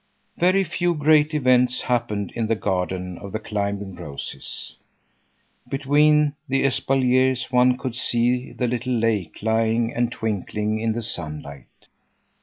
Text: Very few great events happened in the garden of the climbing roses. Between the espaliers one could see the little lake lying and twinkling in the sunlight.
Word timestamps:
Very 0.37 0.63
few 0.63 0.95
great 0.95 1.31
events 1.35 1.81
happened 1.81 2.31
in 2.31 2.47
the 2.47 2.55
garden 2.55 3.19
of 3.19 3.31
the 3.33 3.37
climbing 3.37 3.93
roses. 3.93 4.75
Between 5.69 6.33
the 6.47 6.63
espaliers 6.63 7.51
one 7.51 7.77
could 7.77 7.93
see 7.95 8.51
the 8.51 8.65
little 8.65 8.93
lake 8.95 9.43
lying 9.43 9.93
and 9.93 10.11
twinkling 10.11 10.79
in 10.79 10.93
the 10.93 11.03
sunlight. 11.03 11.85